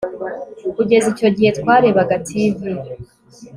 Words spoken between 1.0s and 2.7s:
icyo gihe twarebaga TV